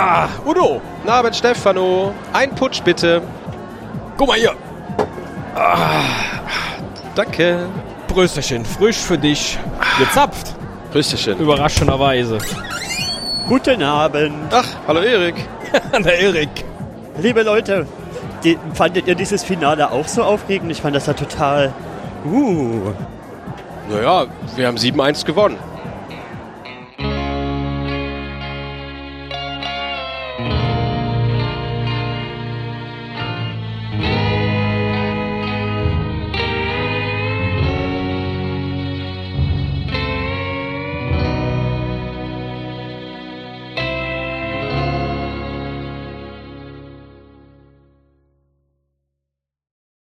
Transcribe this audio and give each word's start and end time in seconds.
Ah, 0.00 0.28
Udo. 0.46 0.80
Na, 1.04 1.22
Stefano. 1.36 2.14
Ein 2.32 2.54
Putsch 2.54 2.82
bitte. 2.84 3.20
Guck 4.16 4.28
mal 4.28 4.36
hier. 4.36 4.54
Ah, 5.56 6.04
danke. 7.16 7.68
Brösterchen, 8.08 8.64
frisch 8.64 8.96
für 8.96 9.18
dich, 9.18 9.58
gezapft. 9.98 10.54
Brösterchen. 10.90 11.38
Überraschenderweise. 11.38 12.38
Guten 13.48 13.82
Abend. 13.82 14.34
Ach, 14.50 14.66
hallo 14.86 15.00
Erik. 15.00 15.36
Der 16.04 16.18
Erik. 16.18 16.50
Liebe 17.20 17.42
Leute, 17.42 17.86
die, 18.42 18.58
fandet 18.74 19.06
ihr 19.06 19.14
dieses 19.14 19.44
Finale 19.44 19.90
auch 19.90 20.08
so 20.08 20.22
aufregend? 20.22 20.70
Ich 20.70 20.80
fand 20.80 20.96
das 20.96 21.06
ja 21.06 21.12
total. 21.12 21.72
Uh. 22.24 22.92
Naja, 23.90 24.26
wir 24.56 24.66
haben 24.66 24.76
7-1 24.76 25.24
gewonnen. 25.24 25.58